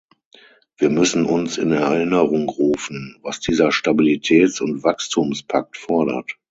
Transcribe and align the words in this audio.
Wir 0.77 0.89
müssen 0.89 1.27
uns 1.27 1.59
in 1.59 1.71
Erinnerung 1.71 2.49
rufen, 2.49 3.19
was 3.21 3.39
dieser 3.39 3.69
Stabilitäts- 3.69 4.59
und 4.59 4.81
Wachstumspakt 4.83 5.77
fordert. 5.77 6.39